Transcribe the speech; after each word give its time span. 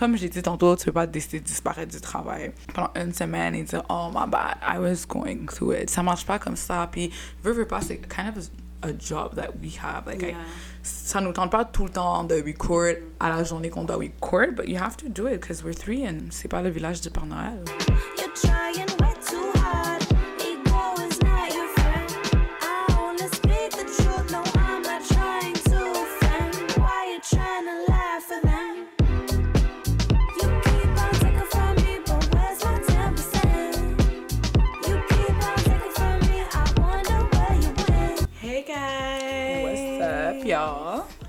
comme 0.00 0.16
j'ai 0.16 0.30
dit 0.30 0.40
tantôt, 0.40 0.74
tu 0.76 0.86
peux 0.86 0.92
pas 0.92 1.06
décider 1.06 1.40
de 1.40 1.44
disparaître 1.44 1.92
du 1.92 2.00
travail 2.00 2.52
pendant 2.72 2.90
une 2.96 3.12
semaine 3.12 3.54
et 3.54 3.64
dire, 3.64 3.82
oh 3.90 4.08
my 4.14 4.26
bad, 4.26 4.56
I 4.66 4.78
was 4.78 5.04
going 5.06 5.44
through 5.44 5.74
it. 5.74 5.90
Ça 5.90 6.02
marche 6.02 6.24
pas 6.24 6.38
comme 6.38 6.56
ça. 6.56 6.88
Puis, 6.90 7.10
veux, 7.42 7.52
veux 7.52 7.66
pas, 7.66 7.82
c'est 7.82 7.98
kind 8.08 8.34
of 8.34 8.48
a 8.82 8.94
job 8.98 9.34
that 9.34 9.50
we 9.62 9.76
have. 9.76 10.06
Like, 10.06 10.22
I, 10.22 10.28
Yeah. 10.28 10.36
ça 10.82 11.20
nous 11.20 11.32
tente 11.34 11.50
pas 11.50 11.66
tout 11.66 11.84
le 11.84 11.90
temps 11.90 12.24
de 12.24 12.36
record 12.36 12.94
à 13.20 13.28
la 13.28 13.44
journée 13.44 13.68
qu'on 13.68 13.84
doit 13.84 13.96
record, 13.96 14.52
but 14.56 14.66
you 14.66 14.78
have 14.78 14.96
to 14.96 15.10
do 15.10 15.26
it 15.28 15.38
because 15.42 15.62
we're 15.62 15.74
three 15.74 16.06
and 16.08 16.30
c'est 16.30 16.48
pas 16.48 16.62
le 16.62 16.70
village 16.70 17.02
du 17.02 17.10
Père 17.10 17.26
Noël. 17.26 17.62
You're 18.16 18.86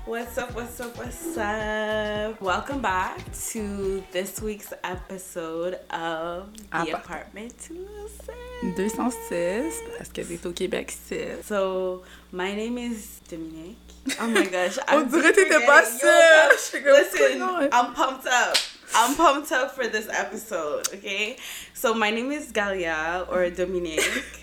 What's 0.04 0.36
up, 0.36 0.52
what's 0.54 0.80
up, 0.80 0.96
what's 0.98 1.36
up? 1.38 2.40
Welcome 2.40 2.82
back 2.82 3.18
to 3.50 4.02
this 4.10 4.42
week's 4.42 4.72
episode 4.82 5.74
of 5.90 6.52
The 6.56 6.76
Appa- 6.76 6.96
Apartment 6.96 7.54
206. 7.58 8.76
206, 8.76 9.74
parce 9.96 10.08
que 10.10 10.22
t'es 10.22 10.44
au 10.46 10.52
Québec 10.52 10.90
6. 10.90 11.44
So, 11.46 12.02
my 12.32 12.52
name 12.54 12.78
is 12.78 13.20
Dominique. 13.28 13.78
Oh 14.20 14.26
my 14.26 14.44
gosh. 14.46 14.78
On 14.88 15.02
I'm 15.02 15.08
dirait 15.08 15.32
t'étais 15.32 15.64
pas 15.66 15.84
seule. 15.84 16.50
Je 16.52 16.58
suis 16.58 16.82
comme, 16.82 16.94
Listen. 16.94 17.68
I'm 17.72 17.94
pumped 17.94 18.26
up. 18.26 18.56
I'm 18.94 19.14
pumped 19.14 19.52
up 19.52 19.70
for 19.70 19.86
this 19.86 20.08
episode, 20.10 20.88
okay? 20.94 21.36
So 21.74 21.94
my 21.94 22.10
name 22.10 22.32
is 22.32 22.50
Galia 22.52 23.24
or 23.30 23.48
Dominique. 23.50 24.02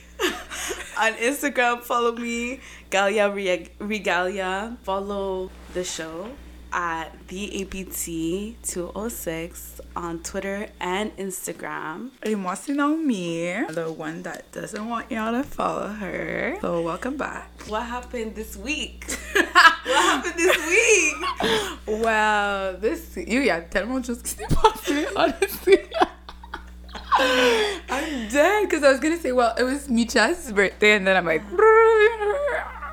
On 1.00 1.14
Instagram, 1.14 1.80
follow 1.82 2.12
me, 2.12 2.60
Galia 2.92 3.34
Re- 3.34 3.70
Regalia. 3.80 4.76
Follow 4.84 5.50
the 5.74 5.86
show 5.86 6.28
at 6.74 7.16
the 7.30 7.62
APT 7.62 8.62
206 8.68 9.80
on 9.96 10.20
Twitter 10.20 10.68
and 10.82 11.16
Instagram. 11.16 12.10
Et 12.24 12.36
moi, 12.36 12.54
c'est 12.56 12.74
Naomi, 12.74 13.66
the 13.70 13.90
one 13.90 14.24
that 14.24 14.52
doesn't 14.52 14.90
want 14.90 15.10
y'all 15.10 15.32
to 15.32 15.44
follow 15.48 15.88
her. 15.88 16.58
So, 16.60 16.82
welcome 16.82 17.16
back. 17.16 17.50
What 17.70 17.84
happened 17.84 18.36
this 18.36 18.58
week? 18.58 19.06
what 19.34 19.46
happened 19.86 20.36
this 20.36 20.58
week? 20.68 22.02
Well, 22.04 22.76
this 22.78 23.16
il 23.16 23.46
y 23.46 23.50
a 23.50 23.62
tellement 23.62 24.02
de 24.02 24.08
choses 24.08 24.22
qui 24.22 24.32
s'est 24.32 24.48
passé, 24.50 25.08
honestly. 25.16 25.78
I'm 27.90 28.30
dead 28.30 28.64
because 28.70 28.84
I 28.84 28.92
was 28.92 29.00
gonna 29.00 29.18
say, 29.18 29.32
well, 29.32 29.54
it 29.58 29.64
was 29.64 29.90
Micha's 29.90 30.52
birthday, 30.52 30.94
and 30.96 31.06
then 31.06 31.18
I'm 31.18 31.26
like, 31.26 31.44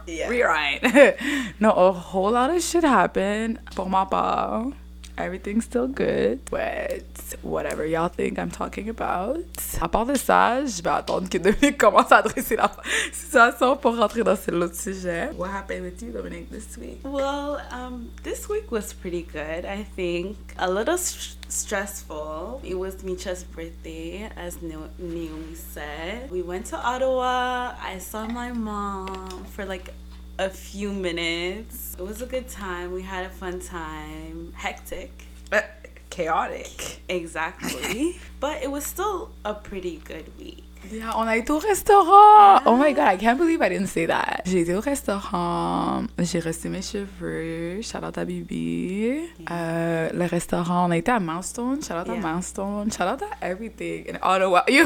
Yeah. 0.07 0.29
rewrite. 0.31 0.83
no, 1.61 1.71
a 1.73 1.93
whole 1.93 2.33
lot 2.33 2.51
of 2.51 2.63
shit 2.63 2.83
happened. 2.85 3.59
Pour 3.75 3.89
ma 3.89 4.05
part, 4.05 4.75
everything's 5.19 5.65
still 5.65 5.89
good, 5.89 6.41
but 6.51 7.03
whatever 7.43 7.85
y'all 7.87 8.09
think 8.09 8.39
I'm 8.39 8.51
talking 8.51 8.89
about. 8.89 9.39
À 9.81 9.89
part 9.89 10.07
de 10.07 10.15
ça, 10.15 10.65
je 10.65 10.83
vais 10.83 10.91
attendre 10.91 11.29
que 11.29 11.39
Dominique 11.39 11.79
commence 11.79 12.13
à 12.13 12.19
adresser 12.19 12.57
la 12.57 12.71
situation 13.13 13.77
pour 13.77 13.97
rentrer 13.97 14.23
dans 14.23 14.37
l'autre 14.53 14.75
sujet. 14.77 15.31
What 15.37 15.49
happened 15.51 15.83
with 15.83 16.01
you, 16.03 16.13
Dominique, 16.13 16.51
this 16.51 16.77
week? 16.79 17.01
Well, 17.05 17.59
um, 17.73 18.09
this 18.23 18.49
week 18.49 18.71
was 18.71 18.93
pretty 18.93 19.23
good. 19.23 19.65
I 19.65 19.85
think 19.97 20.37
a 20.59 20.71
little 20.71 20.95
s- 20.95 21.37
stressful. 21.49 22.61
It 22.65 22.75
was 22.79 23.03
Micha's 23.05 23.45
birthday, 23.45 24.31
as 24.37 24.61
Na- 24.63 24.89
Naomi 24.99 25.55
said. 25.55 26.31
We 26.31 26.43
went 26.43 26.67
to 26.67 26.77
Ottawa. 26.77 27.75
I 27.83 27.99
saw 27.99 28.27
my 28.27 28.53
mom 28.53 29.45
for 29.55 29.65
like 29.65 29.93
a 30.39 30.51
few 30.51 30.93
minutes. 30.93 31.97
It 31.99 32.03
was 32.03 32.23
a 32.23 32.27
good 32.27 32.49
time. 32.49 32.93
We 32.93 33.03
had 33.03 33.25
a 33.27 33.31
fun 33.31 33.61
time. 33.61 34.53
Hectic. 34.57 35.11
Uh, 35.53 35.63
chaotic. 36.11 37.01
Exactly. 37.09 38.19
but 38.41 38.63
it 38.63 38.71
was 38.71 38.85
still 38.85 39.31
a 39.45 39.55
pretty 39.55 40.01
good 40.05 40.27
week. 40.39 40.63
Yeah, 40.93 41.11
on 41.17 41.27
a 41.27 41.37
été 41.37 41.51
au 41.51 41.59
restaurant. 41.59 42.61
Oh 42.65 42.77
my 42.77 42.93
god, 42.93 43.09
I 43.09 43.17
can't 43.17 43.37
believe 43.39 43.61
I 43.61 43.69
didn't 43.71 43.89
say 43.89 44.07
that. 44.07 44.43
J'ai 44.45 44.61
été 44.61 44.73
au 44.75 44.81
restaurant, 44.81 46.05
j'ai 46.19 46.39
reçu 46.39 46.69
mes 46.69 46.83
cheveux, 46.83 47.83
shout 47.83 48.05
out 48.05 48.17
à 48.17 48.25
Bibi. 48.25 49.19
Euh, 49.51 50.11
le 50.13 50.25
restaurant, 50.27 50.87
on 50.87 50.91
a 50.93 50.97
été 50.97 51.11
à 51.11 51.19
Milestone, 51.19 51.83
shout 51.83 51.95
out 51.95 52.09
à 52.09 52.13
Yeah. 52.15 52.21
Milestone, 52.23 52.93
shout 52.93 53.03
out 53.03 53.21
à 53.41 53.49
everything 53.51 54.05
in 54.13 54.19
Ottawa. 54.23 54.65
Yo, 54.69 54.85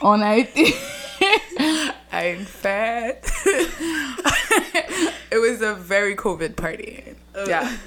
on 0.00 0.22
a 0.22 0.38
été 0.38 0.74
à 2.10 2.28
une 2.28 2.46
fête. 2.46 3.30
A 5.62 5.74
very 5.74 6.14
COVID 6.14 6.56
party. 6.56 7.14
Uh. 7.34 7.46
Yeah. 7.48 7.76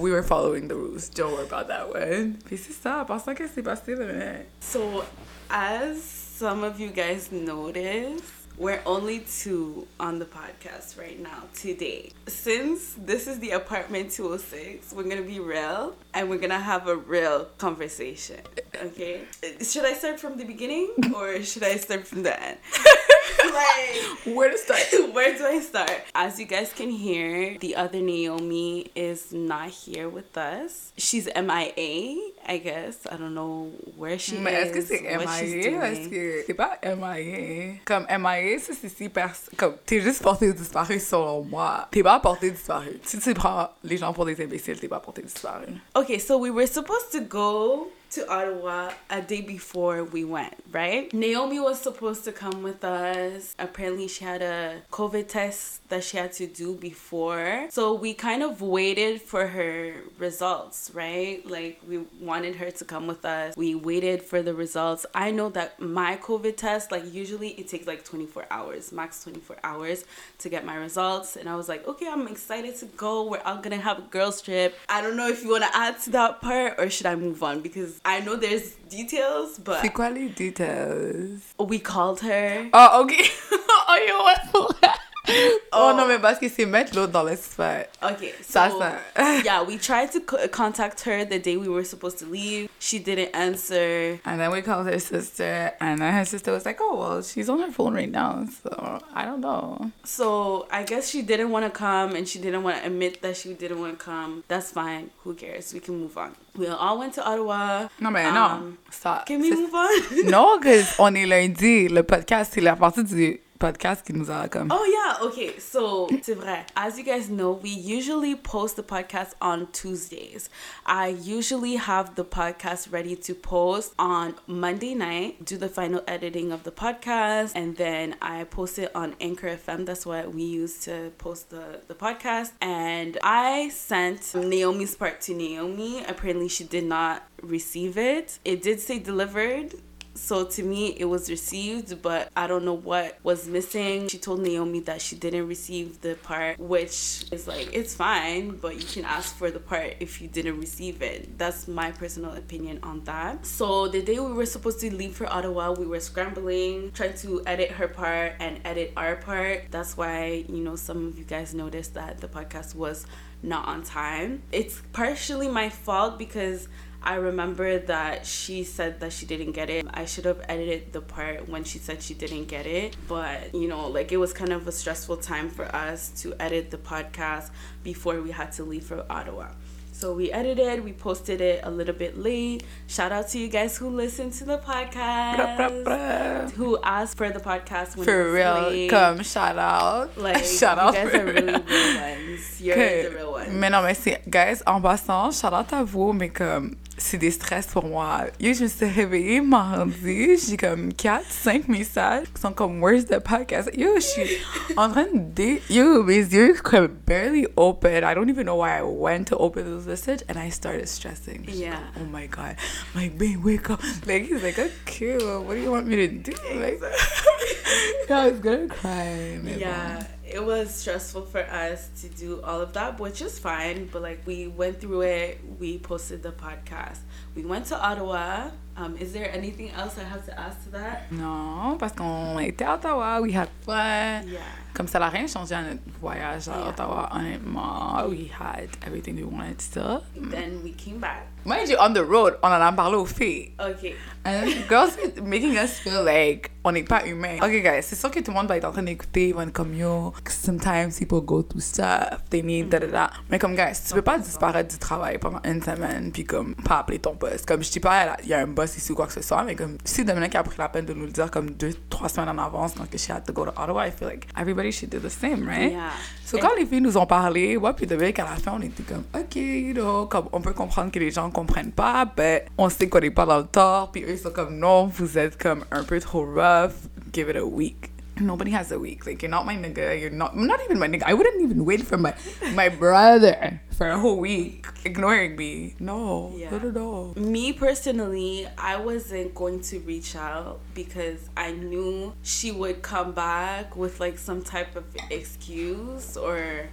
We 0.00 0.10
were 0.10 0.24
following 0.24 0.66
the 0.66 0.74
rules. 0.74 1.08
Don't 1.08 1.32
worry 1.32 1.44
about 1.46 1.68
that 1.68 1.92
one. 1.94 2.38
C'est 2.48 2.72
ça, 2.72 3.06
parce 3.06 3.24
que 3.36 3.46
c'est 3.46 3.62
passé 3.62 3.96
le 3.96 4.44
So, 4.60 5.04
as 5.48 6.02
some 6.02 6.64
of 6.64 6.80
you 6.80 6.88
guys 6.88 7.30
noticed, 7.30 8.24
we're 8.58 8.82
only 8.84 9.20
two 9.20 9.86
on 9.98 10.18
the 10.18 10.26
podcast 10.26 10.98
right 10.98 11.18
now 11.18 11.44
today. 11.54 12.12
Since 12.26 12.94
this 12.98 13.26
is 13.26 13.38
the 13.38 13.52
apartment 13.52 14.10
206, 14.10 14.92
we're 14.92 15.04
gonna 15.04 15.22
be 15.22 15.40
real 15.40 15.94
and 16.14 16.28
we're 16.28 16.38
gonna 16.38 16.58
have 16.58 16.86
a 16.88 16.96
real 16.96 17.46
conversation. 17.58 18.40
Okay? 18.74 19.22
Should 19.62 19.84
I 19.84 19.94
start 19.94 20.20
from 20.20 20.36
the 20.36 20.44
beginning 20.44 20.90
or 21.14 21.42
should 21.42 21.62
I 21.62 21.76
start 21.76 22.06
from 22.06 22.22
the 22.22 22.42
end? 22.42 22.58
like, 23.38 24.26
Where 24.36 24.50
to 24.50 24.58
start? 24.58 24.80
where 25.14 25.36
do 25.36 25.44
I 25.46 25.60
start? 25.60 25.90
As 26.14 26.38
you 26.38 26.46
guys 26.46 26.72
can 26.72 26.90
hear, 26.90 27.56
the 27.58 27.74
other 27.76 28.00
Naomi 28.00 28.86
is 28.94 29.32
not 29.32 29.70
here 29.70 30.08
with 30.08 30.36
us. 30.36 30.92
She's 30.96 31.26
MIA, 31.26 32.16
I 32.46 32.58
guess. 32.58 33.06
I 33.10 33.16
don't 33.16 33.34
know 33.34 33.70
where 33.96 34.18
she 34.18 34.36
Mais 34.38 34.52
est-ce 34.54 34.72
que 34.72 34.78
is. 34.78 34.86
c'est 34.86 35.00
MIA 35.02 35.90
est-ce 35.90 36.08
que 36.08 36.44
c'est 36.46 36.54
pas 36.54 36.78
MIA? 36.82 37.80
Comme 37.84 38.06
MIA, 38.08 38.58
c'est 38.60 38.88
si 38.88 39.08
pers- 39.08 39.48
Comme 39.56 39.76
t'es 39.86 40.00
juste 40.00 40.22
porté 40.22 40.52
disparu 40.52 40.98
selon 41.00 41.42
moi. 41.42 41.88
T'es 41.90 42.02
pas 42.02 42.20
porté 42.20 42.50
disparu. 42.50 43.00
Si 43.02 43.18
tu 43.18 43.34
prends 43.34 43.70
les 43.82 43.96
gens 43.96 44.12
pour 44.12 44.26
des 44.26 44.40
imbéciles, 44.42 44.78
t'es 44.78 44.88
pas 44.88 45.00
porté 45.00 45.22
disparu. 45.22 45.66
Okay, 45.94 46.18
so 46.18 46.36
we 46.38 46.50
were 46.50 46.66
supposed 46.68 47.10
to 47.12 47.20
go 47.20 47.88
to 48.10 48.28
Ottawa 48.28 48.90
a 49.08 49.22
day 49.22 49.40
before 49.40 50.02
we 50.04 50.24
went, 50.24 50.54
right? 50.72 51.12
Naomi 51.14 51.60
was 51.60 51.80
supposed 51.80 52.24
to 52.24 52.32
come 52.32 52.62
with 52.62 52.82
us. 52.84 53.54
Apparently, 53.58 54.08
she 54.08 54.24
had 54.24 54.42
a 54.42 54.82
COVID 54.90 55.28
test 55.28 55.88
that 55.88 56.02
she 56.02 56.16
had 56.16 56.32
to 56.32 56.46
do 56.46 56.74
before. 56.74 57.68
So 57.70 57.94
we 57.94 58.14
kind 58.14 58.42
of 58.42 58.60
waited 58.60 59.22
for 59.22 59.46
her 59.48 59.94
results, 60.18 60.90
right? 60.94 61.44
Like, 61.48 61.80
we 61.88 61.98
wanted 62.20 62.56
her 62.56 62.70
to 62.70 62.84
come 62.84 63.06
with 63.06 63.24
us. 63.24 63.56
We 63.56 63.74
waited 63.74 64.22
for 64.22 64.42
the 64.42 64.54
results. 64.54 65.06
I 65.14 65.30
know 65.30 65.48
that 65.50 65.80
my 65.80 66.16
COVID 66.16 66.56
test, 66.56 66.90
like, 66.90 67.12
usually 67.12 67.50
it 67.50 67.68
takes 67.68 67.86
like 67.86 68.04
24 68.04 68.46
hours, 68.50 68.92
max 68.92 69.22
24 69.22 69.56
hours 69.62 70.04
to 70.38 70.48
get 70.48 70.64
my 70.64 70.76
results. 70.76 71.36
And 71.36 71.48
I 71.48 71.54
was 71.54 71.68
like, 71.68 71.86
okay, 71.86 72.08
I'm 72.08 72.26
excited 72.28 72.76
to 72.78 72.86
go. 72.86 73.28
We're 73.28 73.42
all 73.44 73.58
gonna 73.58 73.76
have 73.76 73.98
a 73.98 74.02
girls' 74.02 74.42
trip. 74.42 74.76
I 74.88 75.00
don't 75.00 75.16
know 75.16 75.28
if 75.28 75.42
you 75.44 75.50
wanna 75.50 75.70
add 75.74 76.00
to 76.02 76.10
that 76.10 76.40
part 76.40 76.74
or 76.78 76.90
should 76.90 77.06
I 77.06 77.14
move 77.14 77.42
on? 77.42 77.60
Because 77.60 77.99
I 78.04 78.20
know 78.20 78.36
there's 78.36 78.72
details, 78.88 79.58
but 79.58 79.80
C'est 79.82 79.92
details? 80.30 81.40
we 81.58 81.78
called 81.78 82.20
her. 82.20 82.68
Oh, 82.72 83.02
ok. 83.02 83.12
oh, 83.52 83.96
yo, 84.08 84.24
ouais, 84.24 84.34
pour 84.52 84.72
vrai. 84.80 84.90
Oh 85.72 85.92
non, 85.96 86.06
mais 86.06 86.18
parce 86.18 86.38
que 86.38 86.48
c'est 86.48 86.66
mettre 86.66 86.96
l'autre 86.96 87.12
dans 87.12 87.22
l'espace. 87.22 87.86
Okay, 88.02 88.34
so 88.42 88.58
yeah, 89.44 89.62
we 89.62 89.78
tried 89.78 90.10
to 90.10 90.20
co- 90.20 90.48
contact 90.48 91.02
her 91.06 91.24
the 91.24 91.38
day 91.38 91.56
we 91.56 91.68
were 91.68 91.84
supposed 91.84 92.18
to 92.18 92.26
leave. 92.26 92.68
She 92.80 92.98
didn't 92.98 93.30
answer. 93.34 94.18
And 94.24 94.40
then 94.40 94.50
we 94.50 94.62
called 94.62 94.86
her 94.88 94.98
sister, 94.98 95.72
and 95.80 96.00
then 96.00 96.12
her 96.12 96.24
sister 96.24 96.50
was 96.50 96.64
like, 96.66 96.78
oh, 96.80 96.96
well, 96.98 97.22
she's 97.22 97.48
on 97.48 97.60
her 97.60 97.70
phone 97.70 97.94
right 97.94 98.10
now, 98.10 98.46
so 98.62 98.98
I 99.14 99.24
don't 99.24 99.40
know. 99.40 99.90
So 100.04 100.66
I 100.72 100.82
guess 100.82 101.08
she 101.08 101.22
didn't 101.22 101.50
want 101.50 101.64
to 101.66 101.70
come 101.70 102.16
and 102.16 102.26
she 102.26 102.40
didn't 102.40 102.62
want 102.64 102.78
to 102.78 102.86
admit 102.86 103.22
that 103.22 103.36
she 103.36 103.54
didn't 103.54 103.78
want 103.80 103.96
to 103.98 104.04
come. 104.04 104.42
That's 104.48 104.72
fine. 104.72 105.10
Who 105.22 105.34
cares? 105.34 105.72
We 105.72 105.78
can 105.80 106.00
move 106.00 106.16
on. 106.18 106.32
We 106.56 106.66
all 106.66 106.98
went 106.98 107.14
to 107.14 107.24
Ottawa. 107.24 107.88
Non, 108.00 108.12
mais 108.12 108.26
Um, 108.26 108.34
non. 108.34 108.78
Stop. 108.90 109.26
Can 109.26 109.40
we 109.40 109.50
move 109.52 109.72
on? 109.72 109.90
Non, 110.30 110.58
because 110.58 110.94
on 110.98 111.14
est 111.14 111.26
lundi. 111.26 111.88
Le 111.88 112.02
podcast, 112.02 112.52
c'est 112.54 112.60
la 112.60 112.74
partie 112.74 113.04
du 113.04 113.40
podcast 113.60 114.04
qui 114.04 114.12
nous 114.14 114.30
a 114.30 114.48
comme. 114.48 114.72
Oh 114.72 114.84
yeah, 114.84 115.22
okay. 115.22 115.60
So 115.60 116.08
c'est 116.22 116.34
vrai. 116.34 116.64
As 116.74 116.98
you 116.98 117.04
guys 117.04 117.28
know, 117.28 117.52
we 117.62 117.70
usually 117.70 118.34
post 118.34 118.76
the 118.76 118.82
podcast 118.82 119.34
on 119.40 119.68
Tuesdays. 119.72 120.48
I 120.86 121.08
usually 121.08 121.76
have 121.76 122.14
the 122.16 122.24
podcast 122.24 122.90
ready 122.90 123.14
to 123.16 123.34
post 123.34 123.92
on 123.98 124.34
Monday 124.46 124.94
night, 124.94 125.44
do 125.44 125.56
the 125.58 125.68
final 125.68 126.02
editing 126.08 126.50
of 126.50 126.64
the 126.64 126.72
podcast, 126.72 127.52
and 127.54 127.76
then 127.76 128.16
I 128.22 128.44
post 128.44 128.78
it 128.78 128.90
on 128.94 129.14
Anchor 129.20 129.48
FM. 129.48 129.84
That's 129.84 130.06
what 130.06 130.34
we 130.34 130.42
use 130.42 130.80
to 130.86 131.12
post 131.18 131.50
the, 131.50 131.80
the 131.86 131.94
podcast. 131.94 132.52
And 132.62 133.18
I 133.22 133.68
sent 133.68 134.34
Naomi's 134.34 134.96
part 134.96 135.20
to 135.22 135.34
Naomi. 135.34 136.02
Apparently 136.04 136.48
she 136.48 136.64
did 136.64 136.84
not 136.84 137.28
receive 137.42 137.98
it. 137.98 138.38
It 138.44 138.62
did 138.62 138.80
say 138.80 138.98
delivered. 138.98 139.74
So 140.20 140.44
to 140.44 140.62
me, 140.62 140.94
it 140.98 141.06
was 141.06 141.30
received, 141.30 142.02
but 142.02 142.30
I 142.36 142.46
don't 142.46 142.64
know 142.64 142.74
what 142.74 143.18
was 143.22 143.48
missing. 143.48 144.08
She 144.08 144.18
told 144.18 144.40
Naomi 144.40 144.80
that 144.80 145.00
she 145.00 145.16
didn't 145.16 145.48
receive 145.48 146.02
the 146.02 146.14
part, 146.14 146.58
which 146.60 147.24
is 147.32 147.48
like, 147.48 147.70
it's 147.72 147.94
fine, 147.94 148.50
but 148.56 148.76
you 148.76 148.86
can 148.86 149.04
ask 149.06 149.34
for 149.34 149.50
the 149.50 149.58
part 149.58 149.96
if 149.98 150.20
you 150.20 150.28
didn't 150.28 150.60
receive 150.60 151.00
it. 151.00 151.38
That's 151.38 151.66
my 151.66 151.90
personal 151.90 152.32
opinion 152.34 152.80
on 152.82 153.02
that. 153.04 153.46
So 153.46 153.88
the 153.88 154.02
day 154.02 154.20
we 154.20 154.32
were 154.32 154.46
supposed 154.46 154.78
to 154.80 154.94
leave 154.94 155.16
for 155.16 155.26
Ottawa, 155.26 155.72
we 155.72 155.86
were 155.86 156.00
scrambling, 156.00 156.92
trying 156.92 157.14
to 157.14 157.42
edit 157.46 157.70
her 157.72 157.88
part 157.88 158.34
and 158.40 158.60
edit 158.64 158.92
our 158.98 159.16
part. 159.16 159.64
That's 159.70 159.96
why, 159.96 160.44
you 160.48 160.62
know, 160.62 160.76
some 160.76 161.06
of 161.08 161.18
you 161.18 161.24
guys 161.24 161.54
noticed 161.54 161.94
that 161.94 162.20
the 162.20 162.28
podcast 162.28 162.74
was 162.74 163.06
not 163.42 163.66
on 163.66 163.82
time. 163.82 164.42
It's 164.52 164.82
partially 164.92 165.48
my 165.48 165.70
fault 165.70 166.18
because 166.18 166.68
I 167.02 167.14
remember 167.14 167.78
that 167.78 168.26
she 168.26 168.62
said 168.62 169.00
that 169.00 169.12
she 169.12 169.24
didn't 169.26 169.52
get 169.52 169.70
it. 169.70 169.86
I 169.92 170.04
should 170.04 170.26
have 170.26 170.40
edited 170.48 170.92
the 170.92 171.00
part 171.00 171.48
when 171.48 171.64
she 171.64 171.78
said 171.78 172.02
she 172.02 172.12
didn't 172.14 172.44
get 172.48 172.66
it. 172.66 172.94
But, 173.08 173.54
you 173.54 173.68
know, 173.68 173.88
like 173.88 174.12
it 174.12 174.18
was 174.18 174.32
kind 174.34 174.52
of 174.52 174.68
a 174.68 174.72
stressful 174.72 175.16
time 175.18 175.48
for 175.48 175.64
us 175.74 176.10
to 176.22 176.34
edit 176.38 176.70
the 176.70 176.76
podcast 176.78 177.50
before 177.82 178.20
we 178.20 178.30
had 178.32 178.52
to 178.52 178.64
leave 178.64 178.84
for 178.84 179.04
Ottawa. 179.08 179.48
So 179.92 180.14
we 180.14 180.32
edited, 180.32 180.82
we 180.82 180.92
posted 180.94 181.42
it 181.42 181.60
a 181.62 181.70
little 181.70 181.94
bit 181.94 182.16
late. 182.16 182.64
Shout 182.86 183.12
out 183.12 183.28
to 183.30 183.38
you 183.38 183.48
guys 183.48 183.76
who 183.76 183.90
listened 183.90 184.32
to 184.34 184.44
the 184.46 184.56
podcast, 184.56 186.52
who 186.52 186.78
asked 186.82 187.16
for 187.18 187.28
the 187.28 187.38
podcast 187.40 187.96
when 187.96 188.04
For 188.06 188.32
real, 188.32 188.62
late. 188.70 188.88
comme 188.90 189.22
shout 189.22 189.58
out. 189.58 190.16
Like, 190.16 190.42
shout 190.44 190.76
you 190.78 190.82
out. 190.82 190.94
guys 190.94 191.14
are 191.14 191.24
really 191.24 191.42
real. 191.52 191.62
real 191.62 192.00
ones. 192.00 192.60
You're 192.60 192.76
the 192.76 193.10
real 193.14 193.32
ones. 193.32 193.52
Mais 193.52 193.68
non, 193.70 193.82
mais 193.82 193.94
c'est. 193.94 194.20
Guys, 194.28 194.62
en 194.66 194.80
passant, 194.80 195.30
shout 195.32 195.52
out 195.52 195.70
à 195.72 195.84
vous, 195.84 196.14
mais 196.14 196.30
comme. 196.30 196.76
C'est 197.02 197.16
des 197.16 197.30
stress 197.30 197.66
pour 197.66 197.86
moi. 197.86 198.26
Yo, 198.38 198.52
je 198.52 198.64
me 198.64 198.68
suis 198.68 198.86
réveillée 198.86 199.40
mardi, 199.40 200.36
j'ai 200.36 200.56
comme 200.58 200.92
4, 200.92 201.24
5 201.28 201.66
messages 201.68 202.26
qui 202.32 202.40
sont 202.40 202.52
comme 202.52 202.82
Where's 202.82 203.06
the 203.06 203.18
podcast? 203.18 203.70
Yo, 203.74 203.94
je 203.96 204.00
suis 204.00 204.38
en 204.76 204.90
train 204.90 205.06
de. 205.14 205.58
Yo, 205.72 206.02
mes 206.04 206.18
yeux 206.32 206.54
could 206.62 207.06
barely 207.06 207.46
open. 207.56 208.04
I 208.04 208.14
don't 208.14 208.28
even 208.28 208.44
know 208.44 208.56
why 208.56 208.78
I 208.78 208.82
went 208.82 209.28
to 209.28 209.36
open 209.38 209.64
those 209.64 209.86
messages 209.86 210.24
and 210.28 210.38
I 210.38 210.50
started 210.50 210.88
stressing. 210.88 211.46
Yeah. 211.48 211.70
like, 211.70 211.80
oh 212.00 212.04
my 212.12 212.26
god. 212.26 212.56
My 212.94 213.08
babe, 213.08 213.42
wake 213.42 213.70
up. 213.70 213.82
Like, 214.06 214.26
he's 214.26 214.42
like, 214.42 214.58
okay, 214.58 215.16
well, 215.16 215.42
what 215.42 215.54
do 215.54 215.60
you 215.60 215.70
want 215.70 215.86
me 215.86 215.96
to 215.96 216.08
do? 216.08 216.32
Like, 216.54 216.80
I 218.10 218.30
was 218.30 218.40
gonna 218.40 218.68
cry. 218.68 219.38
mais 219.42 219.58
Yeah, 219.58 220.04
it 220.32 220.44
was 220.44 220.74
stressful 220.74 221.22
for 221.26 221.40
us 221.40 221.88
to 222.02 222.08
do 222.08 222.40
all 222.42 222.60
of 222.60 222.72
that, 222.74 222.98
which 223.00 223.20
is 223.20 223.38
fine. 223.38 223.88
But 223.92 224.02
like 224.02 224.20
we 224.26 224.46
went 224.48 224.80
through 224.80 225.02
it, 225.02 225.40
we 225.58 225.78
posted 225.78 226.22
the 226.22 226.32
podcast. 226.32 226.98
We 227.34 227.44
went 227.44 227.66
to 227.66 227.76
Ottawa. 227.80 228.50
Um, 228.76 228.96
is 228.96 229.12
there 229.12 229.30
anything 229.34 229.70
else 229.72 229.98
I 229.98 230.04
have 230.04 230.24
to 230.26 230.38
ask 230.40 230.64
to 230.64 230.70
that? 230.70 231.10
Non, 231.12 231.76
parce 231.78 231.92
qu'on 231.92 232.38
était 232.38 232.64
à 232.64 232.74
Ottawa, 232.74 233.20
we 233.20 233.32
had 233.34 233.48
fun. 233.66 234.26
Yeah. 234.26 234.40
Comme 234.72 234.86
ça 234.86 234.98
n'a 235.00 235.08
rien 235.10 235.26
changé 235.26 235.54
à 235.54 235.62
notre 235.62 235.82
voyage 236.00 236.48
à 236.48 236.56
Yeah. 236.56 236.68
Ottawa, 236.68 237.08
honnêtement. 237.12 238.08
We 238.08 238.30
had 238.30 238.68
everything 238.86 239.16
we 239.16 239.24
wanted 239.24 239.60
still. 239.60 240.02
Then 240.16 240.62
we 240.62 240.72
came 240.72 240.98
back. 241.00 241.26
Mind 241.44 241.68
you, 241.68 241.76
on 241.80 241.94
the 241.94 242.04
road, 242.06 242.34
on 242.42 242.48
en 242.48 242.60
a 242.60 242.72
parlé 242.72 242.96
aux 242.96 243.06
filles. 243.06 243.52
Okay. 243.58 243.94
And 244.22 244.46
girls 244.68 244.98
making 245.22 245.56
us 245.56 245.78
feel 245.80 246.04
like 246.04 246.50
on 246.62 246.72
n'est 246.72 246.82
pas 246.82 247.06
humain. 247.06 247.38
Ok, 247.40 247.62
guys, 247.62 247.82
c'est 247.82 247.96
sûr 247.96 248.10
que 248.10 248.20
tout 248.20 248.30
le 248.30 248.36
monde 248.36 248.48
va 248.48 248.58
être 248.58 248.66
en 248.66 248.72
train 248.72 248.82
d'écouter, 248.82 249.28
ils 249.28 249.34
vont 249.34 249.40
être 249.40 249.52
comme 249.52 249.74
yo. 249.74 250.12
Sometimes 250.28 250.98
people 250.98 251.22
go 251.22 251.42
through 251.42 251.62
stuff, 251.62 252.22
they 252.28 252.42
need 252.42 252.68
da 252.68 252.80
da 252.80 252.86
da. 252.86 253.10
Mais 253.30 253.38
comme, 253.38 253.56
guys, 253.56 253.80
tu 253.88 253.94
peux 253.94 254.02
pas 254.02 254.18
disparaître 254.18 254.70
du 254.70 254.78
travail 254.78 255.16
pendant 255.16 255.40
une 255.44 255.62
semaine, 255.62 256.12
puis 256.12 256.24
comme, 256.24 256.54
pas 256.54 256.80
appeler 256.80 256.98
ton 256.98 257.14
boss. 257.14 257.46
Comme, 257.46 257.62
je 257.62 257.70
dis 257.70 257.80
pas, 257.80 258.18
il 258.22 258.28
y 258.28 258.34
a 258.34 258.40
un 258.40 258.46
boss 258.46 258.76
ici 258.76 258.92
ou 258.92 258.94
quoi 258.94 259.06
que 259.06 259.14
ce 259.14 259.22
soit, 259.22 259.42
mais 259.42 259.54
comme, 259.54 259.78
si 259.84 260.04
Dominique 260.04 260.34
a 260.34 260.42
pris 260.42 260.58
la 260.58 260.68
peine 260.68 260.84
de 260.84 260.92
nous 260.92 261.06
le 261.06 261.12
dire 261.12 261.30
comme 261.30 261.52
deux, 261.52 261.72
trois 261.88 262.10
semaines 262.10 262.38
en 262.38 262.44
avance 262.44 262.74
quand 262.76 262.90
que 262.90 262.98
she 262.98 263.08
had 263.10 263.24
to 263.24 263.32
go 263.32 263.46
to 263.46 263.52
Ottawa, 263.56 263.86
I 263.86 263.90
feel 263.90 264.08
like 264.08 264.26
everybody 264.36 264.70
should 264.70 264.90
do 264.90 264.98
the 264.98 265.10
same, 265.10 265.48
right? 265.48 265.72
Yeah. 265.72 265.92
So, 266.30 266.38
quand 266.38 266.54
les 266.56 266.64
filles 266.64 266.80
nous 266.80 266.96
ont 266.96 267.06
parlé, 267.06 267.56
ouais, 267.56 267.72
puis 267.72 267.88
Dominique, 267.88 268.20
à 268.20 268.24
la 268.24 268.36
fin, 268.36 268.52
on 268.56 268.62
était 268.62 268.84
comme, 268.84 269.02
OK, 269.20 269.34
you 269.34 269.74
know, 269.74 270.06
comme, 270.06 270.28
on 270.30 270.40
peut 270.40 270.52
comprendre 270.52 270.92
que 270.92 271.00
les 271.00 271.10
gens 271.10 271.28
comprennent 271.28 271.72
pas, 271.72 272.06
mais 272.16 272.46
on 272.56 272.68
sait 272.68 272.88
qu'on 272.88 273.00
n'est 273.00 273.10
pas 273.10 273.26
dans 273.26 273.38
le 273.38 273.46
tort, 273.46 273.90
puis 273.90 274.04
eux, 274.04 274.10
ils 274.10 274.18
sont 274.18 274.30
comme, 274.30 274.56
non, 274.56 274.86
vous 274.86 275.18
êtes 275.18 275.36
comme 275.36 275.64
un 275.72 275.82
peu 275.82 275.98
trop 275.98 276.24
rough, 276.24 276.70
give 277.12 277.28
it 277.28 277.36
a 277.36 277.44
week. 277.44 277.89
Nobody 278.20 278.50
has 278.52 278.70
a 278.70 278.78
week. 278.78 279.06
Like, 279.06 279.22
you're 279.22 279.30
not 279.30 279.46
my 279.46 279.56
nigga, 279.56 279.98
you're 280.00 280.10
not, 280.10 280.36
not 280.36 280.60
even 280.64 280.78
my 280.78 280.86
nigga. 280.88 281.04
I 281.04 281.14
wouldn't 281.14 281.40
even 281.42 281.64
wait 281.64 281.82
for 281.82 281.96
my, 281.96 282.14
my 282.54 282.68
brother 282.68 283.60
for 283.72 283.88
a 283.88 283.98
whole 283.98 284.18
week 284.18 284.66
ignoring 284.84 285.36
me. 285.36 285.74
No, 285.80 286.34
Yeah. 286.36 286.50
not 286.50 286.64
at 286.64 286.76
all. 286.76 287.14
Me 287.16 287.52
personally, 287.52 288.46
I 288.58 288.76
wasn't 288.76 289.34
going 289.34 289.60
to 289.62 289.78
reach 289.80 290.14
out 290.16 290.60
because 290.74 291.30
I 291.36 291.52
knew 291.52 292.12
she 292.22 292.52
would 292.52 292.82
come 292.82 293.12
back 293.12 293.76
with 293.76 293.98
like 294.00 294.18
some 294.18 294.42
type 294.42 294.76
of 294.76 294.84
excuse 295.10 296.16
or 296.16 296.68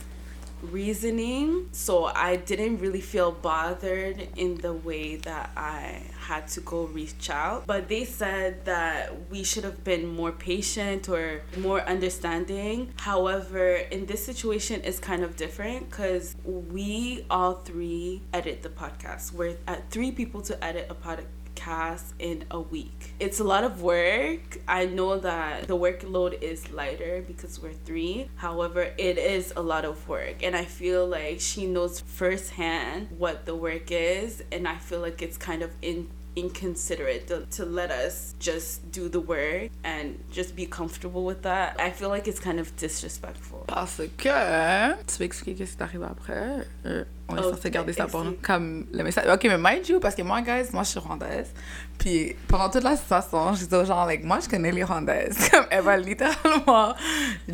reasoning. 0.62 1.70
So 1.72 2.06
I 2.06 2.36
didn't 2.38 2.80
really 2.80 3.02
feel 3.02 3.32
bothered 3.32 4.28
in 4.36 4.56
the 4.56 4.74
way 4.74 5.16
that 5.18 5.52
I 5.56 6.02
had 6.28 6.48
to 6.50 6.60
go 6.62 6.80
reach 7.00 7.30
out. 7.30 7.66
But 7.66 7.88
they 7.88 8.04
said 8.04 8.66
that 8.66 9.30
we 9.32 9.44
should 9.44 9.64
have 9.64 9.84
been 9.84 10.06
more 10.06 10.34
patient 10.34 11.08
or 11.08 11.42
more 11.58 11.82
understanding. 11.82 12.94
However, 13.00 13.76
in 13.96 14.06
this 14.06 14.26
situation, 14.26 14.82
it's 14.84 15.00
kind 15.00 15.24
of 15.24 15.38
different 15.38 15.90
because 15.90 16.36
we 16.46 17.26
all 17.30 17.54
three 17.70 18.22
edit 18.34 18.62
the 18.62 18.70
podcast. 18.70 19.32
We're 19.32 19.58
at 19.68 19.90
three 19.90 20.12
people 20.12 20.42
to 20.50 20.54
edit 20.64 20.88
a 20.90 20.96
podcast 20.96 21.28
podcast 21.58 22.14
in 22.20 22.46
a 22.52 22.60
week. 22.60 23.14
It's 23.20 23.40
a 23.40 23.44
lot 23.44 23.64
of 23.64 23.82
work. 23.82 24.58
I 24.68 24.86
know 24.86 25.20
that 25.20 25.68
the 25.68 25.78
workload 25.78 26.42
is 26.42 26.72
lighter 26.72 27.24
because 27.28 27.62
we're 27.62 27.74
three. 27.74 28.30
However, 28.36 28.94
it 28.98 29.18
is 29.18 29.54
a 29.56 29.62
lot 29.62 29.86
of 29.86 30.08
work. 30.08 30.44
And 30.44 30.56
I 30.56 30.66
feel 30.66 31.08
like 31.08 31.40
she 31.40 31.66
knows 31.66 32.00
firsthand 32.00 33.10
what 33.18 33.46
the 33.46 33.56
work 33.56 33.92
is. 33.92 34.44
And 34.52 34.68
I 34.68 34.78
feel 34.78 35.00
like 35.00 35.22
it's 35.22 35.38
kind 35.38 35.62
of 35.62 35.72
in 35.82 36.08
inconsiderate 36.38 37.28
to, 37.28 37.46
to 37.58 37.66
let 37.66 37.90
us 37.90 38.36
just 38.40 38.92
do 38.92 39.10
the 39.10 39.20
work 39.20 39.72
and 39.84 40.18
just 40.32 40.56
be 40.56 40.66
comfortable 40.66 41.26
with 41.26 41.42
that. 41.42 41.76
I 41.80 41.90
feel 41.92 42.10
like 42.10 42.28
it's 42.28 42.40
kind 42.40 42.60
of 42.60 42.76
disrespectful. 42.78 43.66
Parce 43.68 44.02
que. 44.18 44.96
Tu 45.08 45.18
veux 45.20 45.26
expliquer 45.26 45.56
qu'est-ce 45.56 45.72
qui 45.72 45.78
t'arrive 45.78 46.04
après? 46.04 46.66
Euh, 46.86 47.04
on 47.30 47.36
est 47.36 47.42
Oh, 47.44 47.52
censé 47.54 47.70
garder 47.72 47.94
ça 47.94 48.06
pour 48.06 48.24
nous. 48.24 48.36
Comme 48.42 48.86
le 48.92 49.04
message. 49.04 49.26
Ok, 49.28 49.44
mais 49.46 49.58
mind 49.58 49.88
you, 49.90 50.00
parce 50.00 50.16
que 50.16 50.22
moi, 50.22 50.42
guys, 50.42 50.70
moi, 50.72 50.84
je 50.84 50.90
suis 50.90 51.00
rwandaise. 51.00 51.52
Puis 51.98 52.36
pendant 52.48 52.70
toute 52.70 52.84
la 52.84 52.96
situation, 52.96 53.54
je 53.54 53.64
disais 53.64 53.76
aux 53.76 53.86
gens, 53.86 54.06
like, 54.06 54.24
moi, 54.24 54.40
je 54.40 54.48
connais 54.48 54.72
les 54.72 54.84
rwandaises. 54.84 55.50
Comme 55.52 55.66
elle 55.72 55.84
va 55.84 55.98
littéralement 55.98 56.94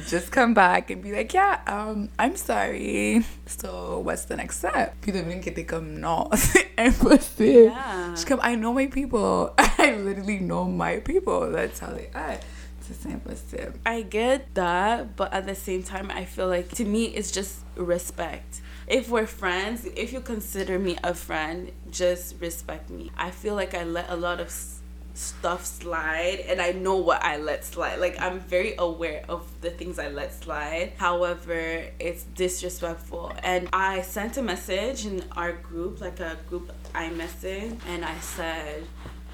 just 0.10 0.30
come 0.32 0.54
back 0.54 0.92
and 0.92 1.02
be 1.02 1.12
like, 1.12 1.34
yeah, 1.34 1.60
um, 1.68 2.10
I'm 2.20 2.36
sorry. 2.36 3.24
So, 3.46 4.00
what's 4.04 4.25
the 4.25 4.36
next 4.36 4.58
step? 4.58 4.94
Puis 5.02 5.12
Dominique 5.12 5.48
était 5.48 5.66
comme, 5.66 6.00
non, 6.00 6.30
c'est 6.34 6.72
impossible. 6.78 7.72
Yeah. 7.72 8.12
Je 8.13 8.18
suis 8.20 8.25
comme, 8.25 8.42
I 8.44 8.56
know 8.56 8.73
my 8.74 8.88
people. 8.88 9.53
I 9.58 9.96
literally 9.96 10.39
know 10.39 10.65
my 10.65 10.98
people. 10.98 11.51
That's 11.51 11.80
how 11.80 11.92
they 11.92 12.10
are. 12.13 12.32
It's 12.32 12.89
act. 12.89 12.96
C'est 13.01 13.12
impossible. 13.12 13.80
I 13.86 14.01
get 14.01 14.53
that, 14.56 15.15
but 15.15 15.34
at 15.34 15.46
the 15.46 15.56
same 15.56 15.84
time, 15.84 16.12
I 16.12 16.25
feel 16.25 16.48
like 16.48 16.70
to 16.75 16.86
me, 16.86 17.06
it's 17.06 17.32
just 17.32 17.60
respect. 17.75 18.62
If 18.88 19.10
we're 19.10 19.27
friends, 19.27 19.86
if 19.96 20.12
you 20.12 20.20
consider 20.20 20.77
me 20.77 20.98
a 21.03 21.13
friend, 21.13 21.72
just 21.89 22.36
respect 22.42 22.89
me. 22.89 23.12
I 23.18 23.32
feel 23.32 23.56
like 23.56 23.74
I 23.74 23.84
let 23.84 24.10
a 24.10 24.15
lot 24.15 24.42
of 24.42 24.50
stuff 25.13 25.65
slide 25.65 26.43
and 26.48 26.62
I 26.62 26.72
know 26.72 26.96
what 26.96 27.24
I 27.24 27.38
let 27.38 27.63
slide. 27.63 28.00
Like, 28.00 28.20
I'm 28.20 28.39
very 28.39 28.75
aware 28.77 29.24
of 29.29 29.46
the 29.62 29.70
things 29.70 30.00
I 30.00 30.10
let 30.10 30.34
slide. 30.34 30.93
However, 30.98 31.86
it's 32.00 32.24
disrespectful. 32.24 33.34
And 33.43 33.70
I 33.74 34.01
sent 34.01 34.38
a 34.38 34.41
message 34.41 35.05
in 35.05 35.24
our 35.36 35.53
group, 35.53 36.01
like 36.01 36.20
a 36.20 36.38
group 36.50 36.72
iMessage, 36.93 37.77
and 37.88 38.03
I 38.05 38.17
said, 38.20 38.84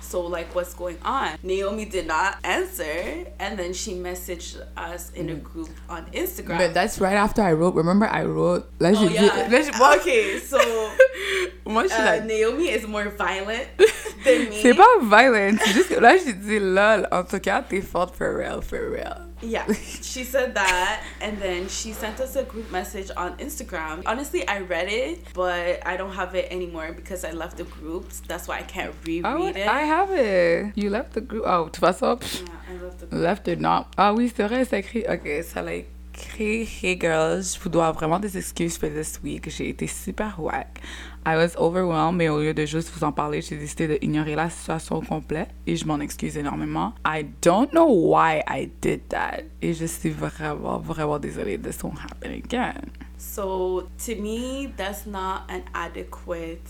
so 0.02 0.22
like 0.22 0.56
what's 0.56 0.74
going 0.74 0.98
on 1.04 1.38
naomi 1.44 1.86
did 1.86 2.08
not 2.08 2.38
answer 2.44 3.26
and 3.38 3.60
then 3.60 3.74
she 3.74 3.94
messaged 3.94 4.66
us 4.78 5.12
in 5.12 5.30
a 5.30 5.36
group 5.36 5.70
on 5.90 6.06
instagram 6.12 6.58
But 6.58 6.74
that's 6.74 7.00
right 7.00 7.16
after 7.16 7.42
I 7.42 7.54
wrote. 7.54 7.76
Remember, 7.76 8.08
I 8.08 8.24
wrote. 8.24 8.70
Let's 8.80 8.98
oh 8.98 9.10
yeah 9.10 9.48
let's, 9.52 9.70
okay 10.00 10.40
so 10.40 10.58
je 10.58 11.94
Uh, 11.94 12.06
la... 12.06 12.26
Naomi 12.26 12.70
is 12.70 12.88
more 12.88 13.10
violent 13.10 13.68
than 14.24 14.50
me. 14.50 14.62
C'est 14.62 14.74
pas 14.74 15.00
violent. 15.02 15.58
C'est 15.64 15.72
juste 15.74 15.90
que 15.90 16.00
là, 16.00 16.16
j'ai 16.18 16.34
dit 16.34 16.60
lol. 16.60 17.08
En 17.12 17.24
tout 17.24 17.40
cas, 17.40 17.62
t'es 17.62 17.82
forte 17.82 18.16
for 18.16 18.36
real, 18.36 18.62
for 18.62 18.80
real. 18.92 19.30
Yeah, 19.42 19.66
she 20.02 20.26
said 20.26 20.54
that, 20.56 21.00
and 21.22 21.40
then 21.40 21.70
she 21.70 21.94
sent 21.94 22.20
us 22.20 22.36
a 22.36 22.44
group 22.44 22.70
message 22.72 23.10
on 23.16 23.38
Instagram. 23.38 24.04
Honestly, 24.06 24.46
I 24.50 24.60
read 24.60 24.90
it, 24.90 25.24
but 25.34 25.80
I 25.86 25.96
don't 25.96 26.14
have 26.14 26.36
it 26.36 26.52
anymore 26.52 26.92
because 26.94 27.24
I 27.24 27.32
left 27.32 27.56
the 27.56 27.64
group. 27.64 28.12
That's 28.28 28.50
why 28.50 28.58
I 28.60 28.64
can't 28.64 28.94
reread 29.06 29.24
ouais, 29.24 29.56
it. 29.56 29.68
I 29.68 29.82
have 29.84 30.10
it. 30.12 30.74
You 30.76 30.90
left 30.90 31.14
the 31.14 31.22
group. 31.22 31.44
Oh, 31.46 31.66
de 31.66 31.72
toute 31.72 31.80
façon, 31.80 32.20
yeah, 32.20 32.48
I 32.70 32.84
left 32.84 33.00
the 33.00 33.06
group. 33.06 33.22
left 33.22 33.48
it 33.48 33.62
not. 33.62 33.86
Ah 33.98 34.14
oui, 34.14 34.30
c'est 34.36 34.44
vrai, 34.44 34.66
c'est 34.66 34.80
écrit. 34.80 35.06
Ok, 35.08 35.44
ça 35.44 35.62
l'a 35.62 35.76
écrit. 35.76 35.88
Hey 36.38 36.98
girls, 37.00 37.44
je 37.56 37.60
vous 37.62 37.70
dois 37.70 37.94
vraiment 37.94 38.20
des 38.20 38.38
excuses 38.38 38.78
for 38.78 38.90
this 38.90 39.22
week. 39.24 39.50
J'ai 39.50 39.70
été 39.70 39.88
super 39.88 40.36
whack. 40.38 40.82
I 41.26 41.36
was 41.36 41.56
overwhelmed, 41.58 42.18
mais 42.18 42.30
au 42.30 42.40
lieu 42.40 42.54
de 42.54 42.66
juste 42.66 42.92
vous 42.96 43.04
en 43.04 43.12
parler, 43.12 43.42
j'ai 43.42 43.58
décidé 43.58 44.00
d'ignorer 44.00 44.36
la 44.36 44.50
situation 44.50 44.96
au 44.98 45.02
complet 45.02 45.48
et 45.68 45.76
je 45.76 45.86
m'en 45.86 46.00
excuse 46.00 46.38
énormément. 46.38 46.94
I 47.06 47.26
don't 47.42 47.70
know 47.72 47.88
why 47.88 48.42
I 48.48 48.72
did 48.82 49.02
that. 49.10 49.44
Et 49.62 49.74
je 49.74 49.86
suis 49.86 50.10
vraiment, 50.12 50.80
vraiment 50.80 51.20
désolée. 51.20 51.58
This 51.58 51.84
won't 51.84 52.00
happen 52.00 52.32
again. 52.32 52.90
So 53.18 53.90
to 54.06 54.16
me, 54.16 54.72
that's 54.78 55.06
not 55.06 55.44
an 55.50 55.64
adequate 55.74 56.70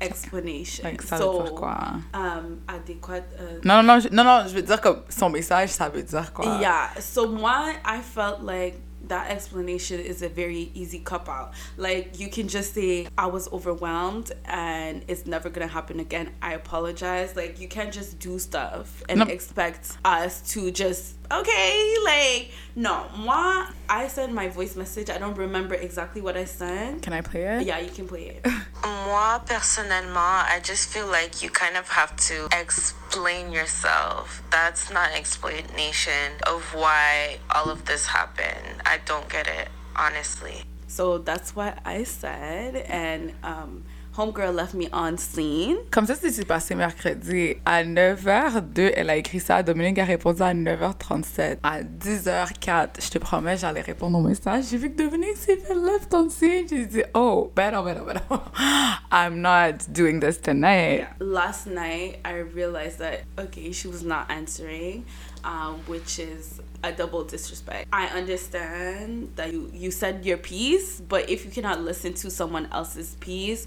explanation. 0.00 0.84
Like, 0.84 1.02
ça 1.02 1.18
so, 1.18 1.32
veut 1.32 1.44
dire 1.44 1.54
quoi? 1.54 1.78
Um, 2.14 2.58
adequate. 2.68 3.24
Uh, 3.38 3.60
Non, 3.64 3.82
non, 3.82 3.94
non, 3.94 4.00
je, 4.00 4.08
non, 4.10 4.24
non, 4.24 4.44
je 4.46 4.54
veux 4.54 4.62
dire 4.62 4.80
comme 4.80 5.02
son 5.08 5.28
message, 5.28 5.70
ça 5.70 5.88
veut 5.88 6.02
dire 6.04 6.32
quoi? 6.32 6.46
Yeah. 6.60 6.90
So 7.00 7.28
moi, 7.28 7.72
I 7.84 8.00
felt 8.00 8.42
like 8.42 8.80
that 9.08 9.30
explanation 9.30 10.00
is 10.00 10.22
a 10.22 10.28
very 10.28 10.70
easy 10.74 10.98
cop 11.00 11.28
out. 11.28 11.52
Like 11.76 12.18
you 12.18 12.28
can 12.28 12.48
just 12.48 12.74
say 12.74 13.08
I 13.16 13.26
was 13.26 13.48
overwhelmed 13.52 14.32
and 14.44 15.04
it's 15.08 15.26
never 15.26 15.48
gonna 15.50 15.66
happen 15.66 16.00
again. 16.00 16.30
I 16.42 16.54
apologize. 16.54 17.36
Like 17.36 17.60
you 17.60 17.68
can't 17.68 17.92
just 17.92 18.18
do 18.18 18.38
stuff 18.38 19.02
and 19.08 19.20
No. 19.20 19.26
expect 19.26 19.96
us 20.04 20.40
to 20.52 20.70
just 20.70 21.17
okay. 21.30 21.94
Like 22.04 22.50
no, 22.78 23.06
moi, 23.16 23.66
I 23.88 24.06
sent 24.06 24.32
my 24.32 24.48
voice 24.48 24.76
message. 24.76 25.10
I 25.10 25.18
don't 25.18 25.36
remember 25.36 25.74
exactly 25.74 26.20
what 26.20 26.36
I 26.36 26.44
sent. 26.44 27.02
Can 27.02 27.12
I 27.12 27.22
play 27.22 27.42
it? 27.42 27.66
Yeah, 27.66 27.80
you 27.80 27.90
can 27.90 28.06
play 28.06 28.26
it. 28.38 28.46
Moi, 28.84 29.38
personnellement, 29.40 30.46
I 30.48 30.60
just 30.62 30.88
feel 30.88 31.08
like 31.08 31.42
you 31.42 31.50
kind 31.50 31.76
of 31.76 31.88
have 31.88 32.14
to 32.28 32.48
explain 32.56 33.50
yourself. 33.50 34.44
That's 34.52 34.92
not 34.92 35.10
explanation 35.12 36.34
of 36.46 36.62
why 36.72 37.38
all 37.52 37.68
of 37.68 37.84
this 37.84 38.06
happened. 38.06 38.80
I 38.86 39.00
don't 39.04 39.28
get 39.28 39.48
it, 39.48 39.68
honestly. 39.96 40.62
so 40.86 41.18
that's 41.18 41.56
what 41.56 41.78
I 41.84 42.04
said, 42.04 42.76
and 42.76 43.32
um, 43.42 43.82
homegirl 44.18 44.54
left 44.54 44.74
me 44.74 44.88
on 44.92 45.16
scene. 45.16 45.76
Comme 45.90 46.06
ça, 46.06 46.14
c'est 46.14 46.44
passé 46.44 46.74
mercredi. 46.74 47.56
À 47.64 47.84
9h02, 47.84 48.92
elle 48.96 49.10
a 49.10 49.16
écrit 49.16 49.40
ça. 49.40 49.62
Dominique 49.62 49.98
a 49.98 50.04
répondu 50.04 50.42
à 50.42 50.52
9h37. 50.52 51.58
À 51.62 51.82
10h04, 51.82 52.88
je 53.00 53.10
te 53.10 53.18
promets, 53.18 53.56
j'allais 53.56 53.80
répondre 53.80 54.18
au 54.18 54.22
message. 54.22 54.64
J'ai 54.70 54.76
vu 54.76 54.90
que 54.90 54.96
Dominique 54.96 55.36
s'est 55.36 55.56
fait 55.56 55.74
left 55.74 56.12
on 56.12 56.28
scene. 56.28 56.66
J'ai 56.68 56.86
dit, 56.86 57.02
oh, 57.14 57.52
ben 57.54 57.70
non, 57.70 57.84
ben 57.84 57.94
non, 57.94 58.04
ben 58.04 58.20
non. 58.30 58.40
I'm 59.12 59.40
not 59.40 59.88
doing 59.92 60.20
this 60.20 60.40
tonight. 60.40 61.06
last 61.20 61.66
night 61.66 62.18
I 62.24 62.38
realized 62.54 62.98
that 62.98 63.20
okay 63.38 63.72
she 63.72 63.88
was 63.88 64.02
not 64.02 64.30
answering 64.30 65.04
um, 65.44 65.74
which 65.86 66.18
is 66.18 66.60
a 66.82 66.92
double 66.92 67.24
disrespect 67.24 67.88
I 67.92 68.06
understand 68.08 69.32
that 69.36 69.52
you 69.52 69.70
you 69.72 69.90
said 69.90 70.24
your 70.24 70.38
piece 70.38 71.00
but 71.00 71.28
if 71.30 71.44
you 71.44 71.50
cannot 71.50 71.80
listen 71.80 72.12
to 72.14 72.30
someone 72.30 72.68
else's 72.72 73.16
piece 73.20 73.66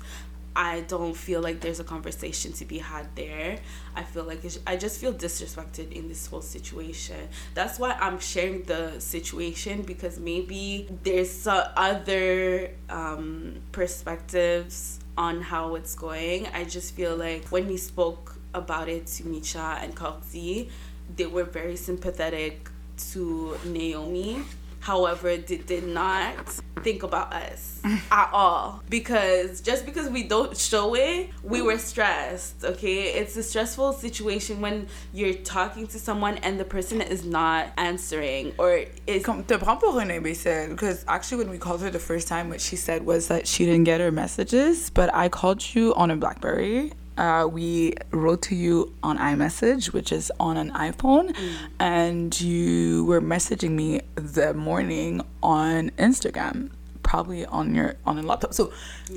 I 0.56 0.82
don't 0.82 1.16
feel 1.16 1.42
like 1.42 1.62
there's 1.62 1.80
a 1.80 1.84
conversation 1.84 2.52
to 2.54 2.66
be 2.66 2.80
had 2.80 3.16
there. 3.16 3.58
I 3.96 4.04
feel 4.04 4.24
like 4.26 4.42
I 4.68 4.76
just 4.76 5.00
feel 5.00 5.14
disrespected 5.14 5.92
in 5.94 6.08
this 6.08 6.28
whole 6.28 6.42
situation. 6.42 7.30
That's 7.54 7.80
why 7.80 7.94
I'm 7.94 8.20
sharing 8.20 8.64
the 8.64 9.00
situation 9.00 9.84
because 9.84 10.20
maybe 10.20 10.90
there's 11.04 11.48
other 11.48 12.72
um, 12.90 13.62
perspectives 13.72 15.00
on 15.18 15.42
how 15.42 15.76
it's 15.76 15.96
going. 15.96 16.48
I 16.48 16.66
just 16.66 16.96
feel 16.96 17.16
like 17.16 17.46
when 17.48 17.68
we 17.68 17.78
spoke 17.78 18.36
about 18.54 18.90
it 18.90 19.08
to 19.08 19.24
Micha 19.24 19.82
and 19.84 19.96
Kokzi, 19.96 20.70
they 21.16 21.26
were 21.26 21.44
very 21.44 21.76
sympathetic 21.78 22.70
to 23.12 23.58
Naomi. 23.66 24.44
However, 24.82 25.38
they 25.38 25.58
did 25.58 25.88
not 25.88 26.36
think 26.84 27.04
about 27.04 27.32
us 27.34 27.80
at 28.12 28.30
all 28.34 28.82
because 28.90 29.62
just 29.62 29.86
because 29.86 30.10
we 30.10 30.24
don't 30.24 30.58
show 30.58 30.96
it, 30.96 31.30
we 31.44 31.62
were 31.62 31.78
stressed. 31.78 32.66
Okay, 32.66 33.14
it's 33.14 33.38
a 33.38 33.44
stressful 33.44 33.94
situation 33.94 34.60
when 34.60 34.88
you're 35.14 35.36
talking 35.36 35.86
to 35.88 36.00
someone 36.00 36.38
and 36.38 36.60
the 36.60 36.66
person 36.66 37.00
is 37.00 37.24
not 37.24 37.68
answering 37.78 38.54
or 38.58 38.86
is 39.06 39.24
Comme, 39.24 39.44
te 39.44 39.58
prends 39.58 39.80
pour 39.80 40.00
une 40.00 40.10
imbécile. 40.10 40.70
Because 40.70 41.06
actually, 41.08 41.44
when 41.44 41.52
we 41.52 41.58
called 41.60 41.82
her 41.82 41.92
the 41.92 42.00
first 42.00 42.28
time, 42.28 42.50
what 42.50 42.60
she 42.60 42.76
said 42.76 43.06
was 43.06 43.28
that 43.28 43.48
she 43.48 43.66
didn't 43.66 43.84
get 43.84 44.02
her 44.02 44.12
messages. 44.12 44.90
But 44.90 45.14
I 45.14 45.30
called 45.30 45.76
you 45.76 45.94
on 45.96 46.10
a 46.12 46.16
Blackberry. 46.16 46.94
Uh, 47.18 47.48
we 47.52 47.94
wrote 48.12 48.42
to 48.44 48.56
you 48.56 48.94
on 49.04 49.18
iMessage, 49.18 49.94
which 49.94 50.12
is 50.12 50.32
on 50.40 50.58
an 50.58 50.72
iPhone, 50.72 51.36
and 51.80 52.40
you 52.40 53.06
were 53.06 53.22
messaging 53.22 53.72
me 53.72 54.02
the 54.16 54.54
morning 54.54 55.22
on 55.44 55.90
Instagram, 55.92 56.72
probably 57.04 57.46
on 57.46 57.76
your 57.76 57.96
on 58.06 58.18
a 58.18 58.22
laptop. 58.22 58.54
So, 58.54 58.72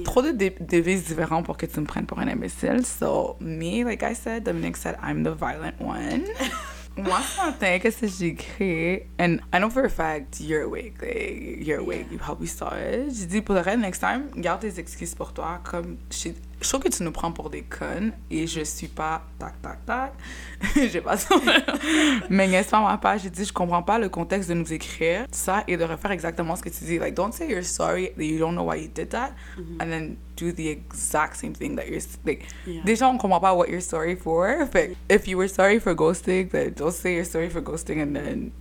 trop 0.05 0.23
de 0.23 0.33
devises 0.33 1.07
différents 1.07 1.45
pour 1.45 1.57
que 1.57 1.67
tu 1.67 1.81
me 1.81 1.87
prennes 1.87 2.07
pour 2.07 2.19
un 2.19 2.29
imbécile. 2.29 2.85
So, 2.85 3.37
me, 3.41 3.85
like 3.85 4.03
I 4.03 4.13
said, 4.15 4.45
Dominique 4.45 4.77
said 4.77 4.97
I'm 5.01 5.23
the 5.23 5.33
violent 5.33 5.81
one. 5.81 6.27
Moi, 6.97 7.21
ce 7.23 7.45
matin, 7.45 7.79
qu'est-ce 7.81 8.03
que 8.03 8.07
j'ai 8.07 8.29
écrit? 8.29 9.07
And 9.19 9.41
I 9.53 9.59
know 9.59 9.69
for 9.69 9.85
a 9.85 9.91
fact 9.91 10.41
you're 10.41 10.63
awake. 10.63 11.03
Like, 11.03 11.67
you're 11.67 11.81
awake. 11.81 12.07
You 12.11 12.19
probably 12.19 12.47
saw 12.47 12.73
it. 12.73 13.11
J'ai 13.13 13.27
dit, 13.27 13.41
pour 13.41 13.57
le 13.57 13.63
reste, 13.63 13.81
next 13.81 13.99
time, 13.99 14.31
garde 14.37 14.61
tes 14.61 14.79
excuses 14.79 15.13
pour 15.13 15.33
toi. 15.33 15.61
Comme, 15.65 15.97
je 16.09 16.31
je 16.64 16.68
trouve 16.71 16.80
que 16.83 16.88
tu 16.88 17.02
nous 17.02 17.12
prends 17.12 17.30
pour 17.30 17.50
des 17.50 17.62
connes 17.62 18.12
et 18.30 18.47
je 18.47 18.62
suis 18.64 18.88
pas 18.88 19.23
tac, 19.38 19.61
tac, 19.62 19.85
tac. 19.85 20.12
j'ai 20.90 21.00
pas 21.00 21.16
ça. 21.16 21.35
Mais 22.30 22.49
n'est-ce 22.49 22.71
pas 22.71 22.80
ma 22.80 22.97
page? 22.99 23.23
J'ai 23.23 23.30
dit, 23.30 23.44
je 23.44 23.52
comprends 23.52 23.83
pas 23.83 23.99
le 23.99 24.09
contexte 24.09 24.49
de 24.49 24.54
nous 24.54 24.73
écrire 24.73 25.26
ça 25.30 25.62
et 25.68 25.76
de 25.76 25.85
refaire 25.85 26.11
exactement 26.11 26.56
ce 26.56 26.62
que 26.62 26.71
tu 26.71 26.85
dis. 26.85 26.99
Like, 26.99 27.14
don't 27.14 27.33
say 27.33 27.49
you're 27.49 27.62
sorry 27.64 28.11
that 28.16 28.25
you 28.25 28.38
don't 28.38 28.54
know 28.54 28.64
why 28.64 28.76
you 28.83 28.88
did 28.92 29.11
that 29.11 29.33
and 29.80 29.87
then 29.90 30.16
do 30.37 30.50
the 30.52 30.68
exact 30.68 31.37
same 31.37 31.52
thing 31.54 31.76
that 31.76 31.87
you're, 31.88 32.00
like, 32.25 32.47
Yeah. 32.66 32.83
déjà, 32.85 33.09
on 33.09 33.18
comprend 33.18 33.40
pas 33.40 33.54
what 33.54 33.68
you're 33.68 33.80
sorry 33.83 34.16
for. 34.16 34.66
But 34.73 34.97
if 35.09 35.28
you 35.28 35.37
were 35.37 35.49
sorry 35.49 35.78
for 35.78 35.94
ghosting, 35.94 36.50
then 36.50 36.73
don't 36.75 36.92
say 36.92 37.14
you're 37.14 37.25
sorry 37.26 37.50
for 37.50 37.61
ghosting 37.61 38.00
and 38.02 38.14
then 38.16 38.52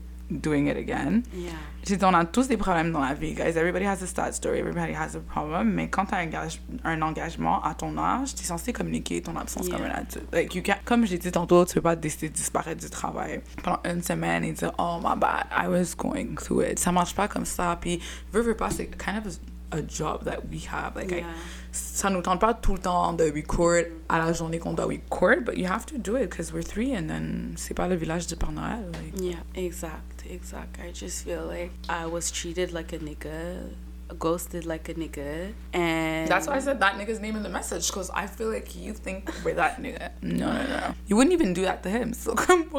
doing 0.41 0.67
it 0.67 0.77
again. 0.77 1.23
yeah. 1.33 1.51
J'ai 1.85 1.97
dit, 1.97 2.05
on 2.05 2.13
a 2.13 2.23
tous 2.23 2.47
des 2.47 2.55
problèmes 2.55 2.91
dans 2.93 3.01
la 3.01 3.13
vie, 3.13 3.33
guys. 3.33 3.57
Everybody 3.57 3.85
has 3.85 4.01
a 4.01 4.07
sad 4.07 4.33
story, 4.33 4.59
everybody 4.59 4.93
has 4.93 5.15
a 5.17 5.19
problem. 5.19 5.73
Mais 5.73 5.89
quand 5.89 6.05
t'as 6.05 6.17
un, 6.19 6.27
engage- 6.27 6.61
un 6.85 7.01
engagement 7.01 7.61
à 7.61 7.73
ton 7.73 7.97
âge, 7.97 8.35
t'es 8.35 8.43
censé 8.45 8.71
communiquer 8.71 9.21
ton 9.21 9.35
absence 9.35 9.67
Yeah. 9.67 9.75
comme 9.77 9.85
un 9.87 9.89
adulte. 9.93 10.23
Like, 10.31 10.55
you 10.55 10.61
can't, 10.63 10.77
comme 10.85 11.05
j'ai 11.05 11.17
dit 11.17 11.31
tantôt, 11.31 11.65
tu 11.65 11.73
peux 11.75 11.81
pas 11.81 11.95
décider 11.97 12.29
de 12.29 12.33
disparaître 12.35 12.81
du 12.81 12.89
travail 12.89 13.41
pendant 13.63 13.79
une 13.83 14.01
semaine 14.01 14.45
et 14.45 14.53
dire, 14.53 14.71
oh 14.77 14.99
my 15.03 15.17
bad, 15.19 15.45
I 15.51 15.67
was 15.67 15.93
going 15.97 16.35
through 16.35 16.63
it. 16.63 16.79
Ça 16.79 16.91
marche 16.93 17.13
pas 17.15 17.27
comme 17.27 17.45
ça. 17.45 17.77
Puis, 17.81 17.99
veux, 18.31 18.41
veux 18.41 18.55
pas, 18.55 18.69
c'est 18.69 18.87
kind 18.87 19.17
of 19.25 19.37
a 19.71 19.81
job 19.85 20.23
that 20.23 20.39
we 20.49 20.65
have. 20.71 20.95
Like, 20.95 21.11
I- 21.11 21.15
Yeah. 21.15 21.25
Ça 21.73 22.09
nous 22.11 22.21
tente 22.21 22.39
pas 22.39 22.53
tout 22.53 22.73
le 22.73 22.79
temps 22.79 23.13
de 23.13 23.23
record 23.25 23.83
à 24.07 24.19
la 24.19 24.31
journée 24.31 24.59
qu'on 24.59 24.73
doit 24.73 24.85
record, 24.85 25.41
but 25.43 25.57
you 25.57 25.65
have 25.65 25.85
to 25.87 25.97
do 25.97 26.15
it 26.15 26.29
because 26.29 26.53
we're 26.53 26.63
three 26.63 26.95
and 26.95 27.07
then 27.09 27.55
c'est 27.57 27.73
pas 27.73 27.87
le 27.87 27.95
village 27.95 28.27
du 28.27 28.35
Père 28.35 28.51
Noël. 28.51 28.85
Like. 28.93 29.19
Yeah, 29.19 29.39
exact, 29.55 30.23
exact. 30.29 30.77
I 30.79 30.91
just 30.93 31.23
feel 31.25 31.45
like 31.47 31.71
I 31.89 32.05
was 32.05 32.31
treated 32.31 32.71
like 32.73 32.93
a 32.93 32.99
nigga, 32.99 33.71
ghosted 34.19 34.65
like 34.65 34.87
a 34.87 34.93
nigga, 34.93 35.51
and 35.73 36.27
That's 36.27 36.45
why 36.47 36.57
I 36.57 36.59
said 36.59 36.79
that 36.79 36.95
nigga's 36.99 37.19
name 37.19 37.35
in 37.35 37.41
the 37.41 37.49
message 37.49 37.87
because 37.87 38.11
I 38.13 38.27
feel 38.27 38.49
like 38.51 38.75
you 38.75 38.93
think 38.93 39.31
we're 39.43 39.55
that 39.55 39.81
nigga. 39.81 40.11
No, 40.21 40.53
no, 40.53 40.67
no. 40.67 40.93
You 41.07 41.15
wouldn't 41.15 41.33
even 41.33 41.53
do 41.55 41.63
that 41.63 41.81
to 41.83 41.89
him. 41.89 42.13
So 42.13 42.35
come 42.35 42.69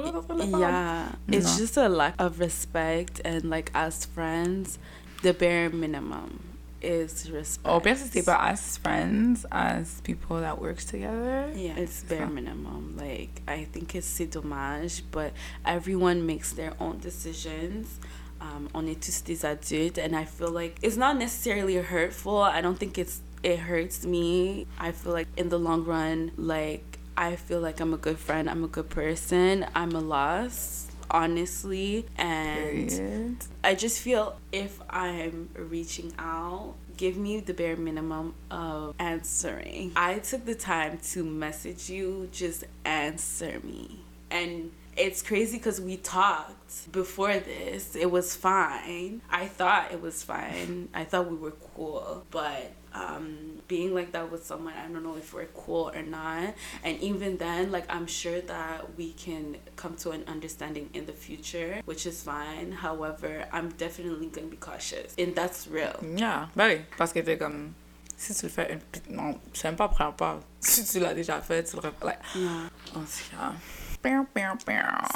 yeah, 0.57 1.09
it's 1.27 1.53
No. 1.55 1.59
just 1.59 1.77
a 1.77 1.89
lack 1.89 2.15
of 2.21 2.39
respect, 2.39 3.21
and 3.25 3.51
like 3.51 3.73
as 3.75 4.05
friends, 4.05 4.79
the 5.23 5.35
bare 5.35 5.69
minimum 5.71 6.54
is 6.85 7.31
respect. 7.31 7.67
Oh, 7.67 7.81
c'est 7.97 8.23
pas 8.25 8.39
as 8.51 8.77
friends, 8.79 9.47
as 9.51 10.01
people 10.03 10.41
that 10.41 10.61
works 10.61 10.85
together. 10.85 11.51
Yeah, 11.55 11.77
it's 11.77 12.05
bare 12.05 12.27
So- 12.27 12.33
minimum. 12.35 12.97
Like 12.97 13.43
I 13.49 13.65
think 13.73 13.95
it's 13.95 14.07
c'est 14.07 14.27
dommage, 14.31 15.03
but 15.11 15.33
everyone 15.65 16.27
makes 16.27 16.53
their 16.53 16.73
own 16.79 16.99
decisions. 17.01 17.99
Um, 18.41 18.69
on 18.75 18.87
est 18.89 19.01
tous 19.01 19.23
des 19.23 19.45
adultes, 19.47 19.97
and 19.99 20.15
I 20.15 20.25
feel 20.27 20.51
like 20.51 20.77
it's 20.83 20.97
not 20.97 21.17
necessarily 21.17 21.77
hurtful. 21.77 22.43
I 22.43 22.61
don't 22.61 22.79
think 22.79 22.99
it's 22.99 23.21
it 23.43 23.59
hurts 23.61 24.05
me. 24.05 24.67
I 24.79 24.93
feel 24.93 25.13
like 25.13 25.29
in 25.37 25.49
the 25.49 25.59
long 25.59 25.85
run, 25.85 26.33
like 26.37 26.99
I 27.17 27.37
feel 27.37 27.61
like 27.61 27.81
I'm 27.81 27.95
a 27.95 27.97
good 27.97 28.19
friend. 28.19 28.51
I'm 28.51 28.65
a 28.65 28.69
good 28.69 28.91
person. 28.91 29.65
I'm 29.75 29.93
a 29.93 30.01
loss, 30.01 30.89
honestly, 31.11 32.07
and. 32.17 32.89
Period. 32.89 33.37
I 33.63 33.75
just 33.75 34.01
feel 34.01 34.37
if 34.53 34.81
I'm 34.91 35.49
reaching 35.55 36.13
out, 36.19 36.75
give 36.97 37.17
me 37.17 37.41
the 37.41 37.55
bare 37.55 37.77
minimum 37.77 38.35
of 38.51 38.95
answering. 38.99 39.93
I 39.97 40.19
took 40.19 40.45
the 40.45 40.55
time 40.55 40.99
to 41.13 41.25
message 41.25 41.89
you, 41.89 42.29
just 42.33 42.65
answer 42.85 43.61
me. 43.63 44.01
And 44.31 44.71
it's 44.97 45.23
crazy 45.23 45.59
because 45.59 45.81
we 45.81 45.97
talked 45.97 46.93
before 46.93 47.39
this. 47.39 47.97
It 47.97 48.11
was 48.11 48.37
fine. 48.37 49.23
I 49.31 49.47
thought 49.47 49.93
it 49.93 50.01
was 50.01 50.23
fine. 50.23 50.89
I 50.95 51.05
thought 51.05 51.31
we 51.31 51.37
were 51.37 51.55
cool. 51.75 52.25
But 52.31 52.73
um, 52.95 53.61
being 53.69 53.93
like 53.95 54.13
that 54.13 54.31
with 54.31 54.45
someone, 54.47 54.75
I 54.75 54.87
don't 54.91 55.03
know 55.03 55.17
if 55.17 55.35
we're 55.35 55.47
cool 55.55 55.91
or 55.95 56.03
not. 56.03 56.55
And 56.85 57.01
even 57.01 57.37
then, 57.39 57.73
like, 57.73 57.87
I'm 57.93 58.07
sure 58.07 58.41
that 58.43 58.97
we 58.97 59.13
can 59.13 59.57
come 59.77 59.97
to 59.97 60.11
an 60.13 60.23
understanding 60.29 60.91
in 60.95 61.07
the 61.07 61.13
future, 61.13 61.81
which 61.87 62.07
is 62.07 62.23
fine. 62.23 62.71
However, 62.73 63.47
I'm 63.53 63.71
definitely 63.71 64.29
going 64.29 64.47
to 64.49 64.51
be 64.51 64.57
cautious. 64.57 65.15
And 65.19 65.35
that's 65.35 65.67
real. 65.67 65.99
Yeah, 66.17 66.49
bah 66.57 66.67
oui, 66.69 66.81
parce 66.97 67.13
que 67.13 67.21
t'es 67.23 67.37
comme. 67.39 67.75
Si 68.17 68.33
tu 68.33 68.47
le 68.47 68.53
fais 68.53 68.73
une. 68.73 68.79
pit- 68.93 69.11
Non, 69.11 69.41
c'est 69.53 69.65
même 69.69 69.77
pas 69.77 69.89
première 69.89 70.15
pas. 70.15 70.39
Si 70.61 70.85
tu 70.85 71.01
l'as 71.01 71.15
déjà 71.15 71.41
fait, 71.41 71.65
tu 71.65 71.75
le 71.77 71.83
refais. 71.83 72.07
Like, 72.07 72.21
Yeah. 72.37 72.71
en 72.95 73.01
tout 73.01 73.37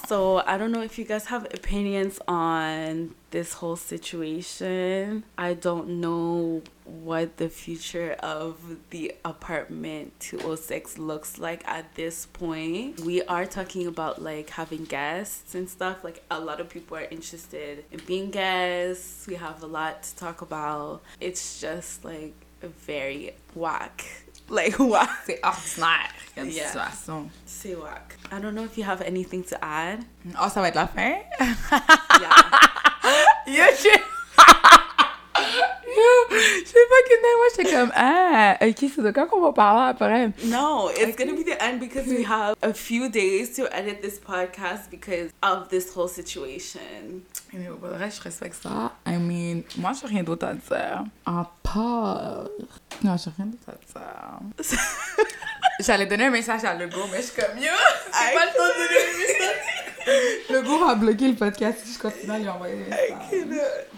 So 0.09 0.43
I 0.47 0.57
don't 0.57 0.73
know 0.73 0.83
if 0.83 0.99
you 0.99 1.05
guys 1.05 1.27
have 1.27 1.45
opinions 1.53 2.19
on 2.27 3.15
this 3.31 3.53
whole 3.53 3.77
situation. 3.77 5.25
I 5.37 5.55
don't 5.55 6.01
know 6.01 6.63
what 6.85 7.37
the 7.37 7.49
future 7.51 8.13
of 8.21 8.79
the 8.91 9.15
apartment 9.25 10.19
206 10.21 10.97
looks 10.97 11.39
like 11.39 11.67
at 11.69 11.95
this 11.97 12.27
point. 12.27 13.01
We 13.01 13.23
are 13.23 13.45
talking 13.45 13.87
about 13.87 14.23
like 14.23 14.51
having 14.51 14.85
guests 14.85 15.55
and 15.55 15.69
stuff. 15.69 16.03
Like 16.03 16.23
a 16.31 16.41
lot 16.41 16.61
of 16.61 16.71
people 16.71 16.97
are 16.97 17.09
interested 17.11 17.85
in 17.93 18.01
being 18.07 18.31
guests. 18.31 19.27
We 19.27 19.35
have 19.35 19.63
a 19.63 19.67
lot 19.67 20.03
to 20.05 20.17
talk 20.17 20.41
about. 20.41 21.03
It's 21.21 21.61
just 21.61 22.05
like 22.05 22.35
very 22.63 23.35
whack. 23.55 24.05
Like 24.51 24.79
whack. 24.79 25.09
C'est 25.27 25.41
ordinaire 25.45 26.09
comme 26.35 26.49
Yeah. 26.51 26.67
situation. 26.69 27.31
Say 27.47 27.75
whack. 27.75 28.17
I 28.33 28.41
don't 28.41 28.55
know 28.55 28.65
if 28.65 28.77
you 28.79 28.85
have 28.85 29.03
anything 29.03 29.43
to 29.45 29.57
add. 29.63 30.01
Oh, 30.41 30.49
ça 30.49 30.61
va 30.61 30.69
être 30.69 30.75
la 30.77 30.87
fin? 30.87 31.17
Yeah. 31.41 32.31
Yo, 33.47 33.65
je... 33.83 33.99
Je 36.31 36.67
sais 36.67 36.87
pas 36.89 37.03
que 37.09 37.37
moi, 37.37 37.47
j'étais 37.57 37.73
comme, 37.73 37.93
ah, 37.95 38.57
ok, 38.61 38.91
c'est 38.95 39.03
de 39.03 39.11
quand 39.11 39.27
qu'on 39.27 39.41
va 39.41 39.53
parler 39.53 39.91
après? 39.91 40.31
No, 40.45 40.91
it's 40.91 41.17
gonna 41.17 41.33
be 41.33 41.45
the 41.45 41.61
end 41.61 41.79
because 41.79 42.07
we 42.07 42.25
have 42.25 42.57
a 42.63 42.73
few 42.73 43.09
days 43.09 43.55
to 43.57 43.67
edit 43.73 44.01
this 44.03 44.19
podcast 44.19 44.91
because 44.91 45.31
of 45.43 45.69
this 45.69 45.95
whole 45.95 46.09
situation. 46.09 46.81
Mais 47.53 47.67
pour 47.67 47.89
le 47.89 47.97
reste, 47.97 48.19
je 48.19 48.23
respecte 48.25 48.63
ça. 48.63 48.93
I 49.07 49.17
mean, 49.17 49.63
moi, 49.77 49.93
j'ai 49.99 50.07
rien 50.07 50.23
d'autre 50.23 50.47
à 50.47 50.55
dire. 50.55 51.05
À 51.25 51.51
part... 51.63 52.45
Non, 53.03 53.17
j'ai 53.17 53.31
rien 53.37 53.47
d'autre 53.47 53.71
à 53.71 54.41
dire. 54.59 54.77
J'allais 55.81 56.07
donner 56.07 56.25
un 56.25 56.31
message 56.31 56.65
à 56.65 56.75
Lego, 56.75 56.99
mais 57.11 57.19
je 57.19 57.27
suis 57.29 57.41
comme, 57.41 57.57
yo, 57.57 57.71
c'est 58.07 58.35
pas 58.35 58.47
le 58.47 58.53
temps 58.53 58.67
de 58.67 59.28
message. 60.49 60.51
Lego 60.51 60.79
va 60.79 60.95
bloquer 60.95 61.29
le 61.29 61.35
podcast 61.35 61.81
je 61.93 61.99
continue 61.99 62.33
à 62.33 62.39
lui 62.39 62.49
envoyer. 62.49 62.85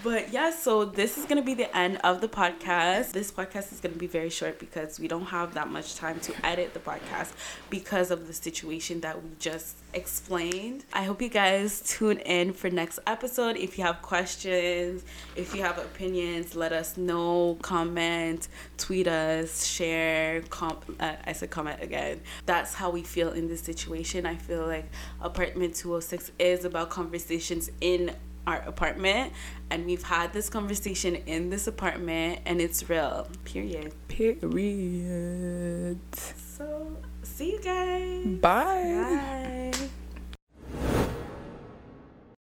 But 0.02 0.32
yeah, 0.32 0.50
so 0.50 0.86
this 0.86 1.18
is 1.18 1.26
gonna 1.26 1.42
be 1.42 1.54
the 1.54 1.74
end 1.76 1.98
of 2.02 2.20
the 2.20 2.28
podcast. 2.28 3.12
This 3.12 3.30
podcast 3.30 3.72
is 3.72 3.80
gonna 3.80 3.96
be 3.96 4.06
very 4.06 4.30
short 4.30 4.58
because 4.58 4.98
we 4.98 5.08
don't 5.08 5.26
have 5.26 5.52
that 5.54 5.68
much 5.68 5.94
time 5.96 6.18
to 6.20 6.32
edit 6.42 6.72
the 6.72 6.80
podcast 6.80 7.32
because 7.68 8.10
of 8.10 8.26
the 8.26 8.32
situation 8.32 9.00
that 9.02 9.22
we 9.22 9.28
just 9.38 9.76
explained. 9.92 10.84
I 10.94 11.02
hope 11.02 11.20
you 11.20 11.28
guys 11.28 11.82
tune 11.82 12.18
in 12.18 12.54
for 12.54 12.70
next 12.70 12.98
episode. 13.06 13.56
If 13.56 13.76
you 13.76 13.84
have 13.84 14.00
questions, 14.00 15.04
if 15.36 15.54
you 15.54 15.62
have 15.62 15.76
opinions, 15.78 16.54
let 16.54 16.72
us 16.72 16.96
know. 16.96 17.58
Comment, 17.60 18.48
tweet 18.78 19.06
us, 19.06 19.66
share. 19.66 20.40
Comp- 20.48 20.96
uh, 20.98 21.16
I 21.26 21.32
said 21.34 21.50
comment 21.50 21.82
again. 21.82 22.20
That's 22.46 22.72
how 22.72 22.88
we 22.90 23.02
feel 23.02 23.32
in 23.32 23.48
this 23.48 23.60
situation. 23.60 24.24
I 24.24 24.36
feel 24.36 24.66
like 24.66 24.90
apartment 25.20 25.76
206 26.00 26.32
is 26.38 26.64
about 26.64 26.90
conversations 26.90 27.70
in 27.80 28.14
our 28.46 28.60
apartment. 28.60 29.32
And 29.70 29.86
we've 29.86 30.02
had 30.02 30.32
this 30.32 30.48
conversation 30.48 31.16
in 31.26 31.50
this 31.50 31.66
apartment 31.66 32.40
and 32.46 32.60
it's 32.60 32.88
real. 32.88 33.28
Period. 33.44 33.94
Period. 34.08 35.98
so 36.14 36.96
see 37.22 37.52
you 37.52 37.60
guys. 37.60 38.26
Bye. 38.40 39.72
bye 39.72 39.88